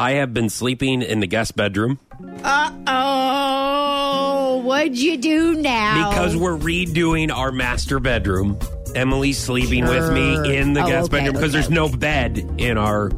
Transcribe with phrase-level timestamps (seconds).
[0.00, 1.98] I have been sleeping in the guest bedroom
[2.42, 4.62] Uh oh.
[4.64, 6.10] What'd you do now?
[6.10, 8.58] because we're redoing our master bedroom.
[8.94, 12.38] Emily's sleeping with me in the Oh, guest okay, bedroom because okay, there's no bed
[12.58, 13.10] in our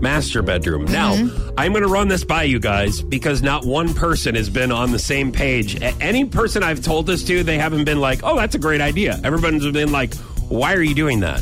[0.00, 0.84] master bedroom.
[0.86, 1.12] Now,
[1.56, 4.92] I'm going to run this by you guys because not one person has been on
[4.92, 5.80] the same page.
[6.00, 9.18] Any person I've told this to, they haven't been like, oh, that's a great idea.
[9.24, 10.14] Everyone's been like,
[10.48, 11.40] why are you doing that?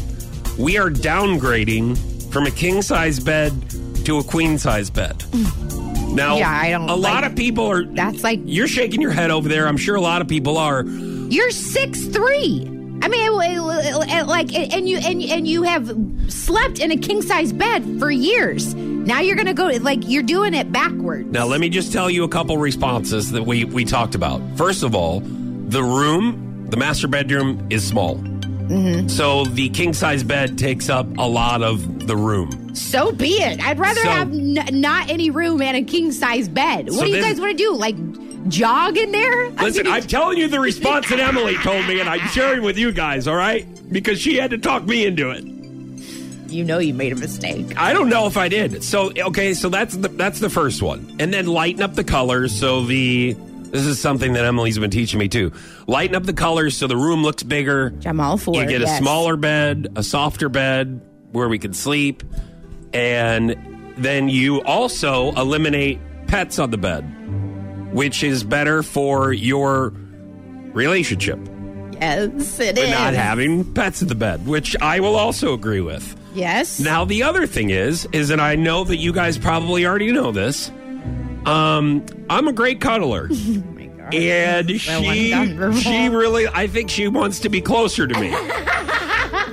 [0.58, 1.96] We are downgrading
[2.32, 3.52] from a king size bed
[4.04, 5.24] to a queen size bed.
[6.14, 7.84] Now, Yeah, I don't a lot like- of people are.
[7.84, 9.66] That's like You're shaking your head over there.
[9.66, 10.84] I'm sure a lot of people are.
[10.84, 12.70] you're six three.
[13.02, 13.32] I mean,
[14.26, 15.94] like, and you and and you have
[16.28, 18.74] slept in a king size bed for years.
[18.74, 21.30] Now you're gonna go like you're doing it backwards.
[21.30, 24.40] Now, let me just tell you a couple responses that we, we talked about.
[24.56, 28.14] First of all, the room, the master bedroom, is small.
[28.16, 29.08] Mm-hmm.
[29.08, 32.74] So the king size bed takes up a lot of the room.
[32.74, 33.60] So be it.
[33.64, 36.86] I'd rather So- have n- not any room and a king size bed.
[36.86, 37.74] What So do you then- guys want to do?
[37.74, 37.96] Like
[38.48, 39.46] jog in there?
[39.58, 42.62] I Listen, mean, I'm telling you the response that Emily told me, and I'm sharing
[42.62, 43.66] with you guys, all right?
[43.90, 45.44] Because she had to talk me into it.
[46.48, 47.76] you know you made a mistake.
[47.76, 48.84] I don't know if I did.
[48.84, 52.54] So okay, so that's the that's the first one, and then lighten up the colors.
[52.54, 53.34] So the
[53.72, 55.50] this is something that Emily's been teaching me too.
[55.88, 57.92] Lighten up the colors so the room looks bigger.
[58.06, 58.68] I'm all for You it.
[58.68, 61.00] get a smaller bed, a softer bed
[61.34, 62.22] where we can sleep,
[62.92, 63.56] and
[63.98, 67.02] then you also eliminate pets on the bed,
[67.92, 69.92] which is better for your
[70.72, 71.38] relationship.
[72.00, 72.90] Yes, it We're is.
[72.90, 76.16] not having pets in the bed, which I will also agree with.
[76.34, 76.80] Yes.
[76.80, 80.32] Now the other thing is, is that I know that you guys probably already know
[80.32, 80.70] this.
[81.46, 83.36] Um, I'm a great cuddler, oh
[83.74, 84.14] my God.
[84.14, 88.30] and one she she really, I think she wants to be closer to me.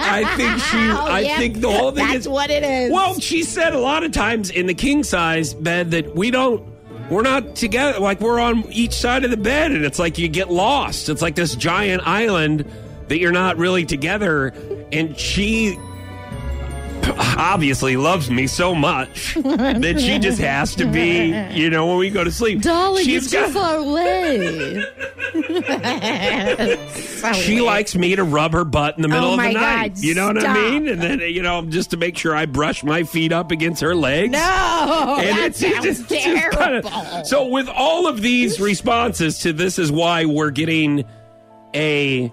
[0.01, 2.29] I think she, Oh, I think the whole thing That's is.
[2.29, 2.91] what it is.
[2.91, 6.69] Well, she said a lot of times in the king size bed that we don't.
[7.09, 7.99] We're not together.
[7.99, 11.09] Like we're on each side of the bed, and it's like you get lost.
[11.09, 12.65] It's like this giant island
[13.09, 14.53] that you're not really together.
[14.93, 15.77] And she
[17.03, 22.09] obviously loves me so much that she just has to be, you know, when we
[22.09, 22.61] go to sleep.
[22.61, 24.83] Darling, She's it's too got- far away.
[27.21, 27.65] So She weird.
[27.65, 29.95] likes me to rub her butt in the middle Oh of the night.
[29.95, 30.45] God, you know what.
[30.45, 30.87] I mean?
[30.87, 33.95] And then, you know, just to make sure I brush my feet up against her
[33.95, 34.31] legs.
[34.33, 36.57] No, And that it's sounds just- just terrible.
[36.89, 41.05] kinda- so with all of these responses to this is why we're getting
[41.75, 42.31] a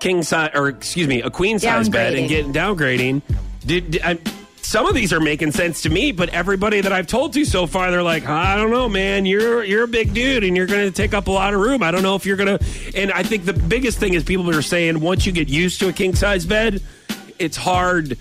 [0.00, 3.22] king size or excuse me a queen size bed and getting downgrading.
[3.66, 4.18] Did, did- I,
[4.62, 7.66] some of these are making sense to me, but everybody that I've told to so
[7.66, 9.26] far, they're like, I don't know, man.
[9.26, 11.82] You're you're a big dude, and you're going to take up a lot of room.
[11.82, 12.64] I don't know if you're going to.
[12.96, 15.88] And I think the biggest thing is people are saying once you get used to
[15.88, 16.82] a king size bed,
[17.38, 18.16] it's hard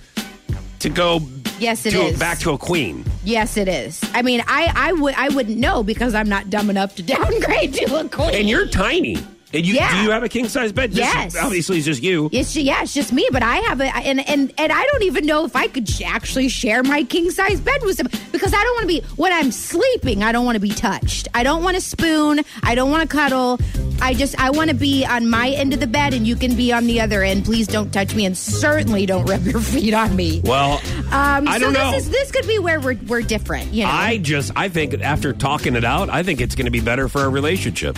[0.80, 1.22] to go
[1.60, 2.20] Yes, it to is.
[2.20, 3.06] back to a queen.
[3.24, 4.02] Yes, it is.
[4.14, 7.74] I mean, I I would I wouldn't know because I'm not dumb enough to downgrade
[7.76, 8.36] to a queen.
[8.36, 9.18] And you're tiny.
[9.54, 9.92] And you Yeah.
[9.92, 10.92] do you have a king size bed?
[10.92, 11.36] Just- Yes.
[11.36, 12.30] Obviously, it's just you.
[12.32, 15.26] It's yeah, it's just me, but I have a and and and I don't even
[15.26, 18.74] know if I could actually share my king size bed with some because I don't
[18.76, 20.24] want to be when I'm sleeping.
[20.24, 21.28] I don't want to be touched.
[21.34, 22.42] I don't want to spoon.
[22.64, 23.60] I don't want to cuddle.
[24.02, 26.56] I just I want to be on my end of the bed and you can
[26.56, 27.46] be on the other end.
[27.46, 30.42] Please don't touch me and certainly don't rub your feet on me.
[30.44, 30.82] Well,
[31.12, 31.98] Um, I so don't this know.
[31.98, 33.72] is this could be where we're we're different.
[33.74, 33.92] You know.
[33.92, 37.08] I just I think after talking it out, I think it's going to be better
[37.08, 37.98] for our relationship.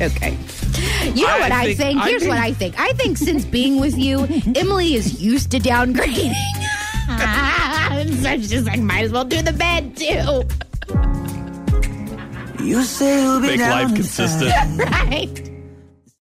[0.00, 0.36] Okay.
[1.14, 2.00] You know I what I think- think?
[2.00, 2.74] I Here's think- what I think.
[2.78, 4.26] I think since being with you,
[4.56, 6.32] Emily is used to downgrading.
[8.22, 10.44] so she's just like, might as well do the bed too.
[12.64, 13.96] You say you'll be Make down life inside.
[13.96, 14.52] consistent.
[14.78, 15.48] Right?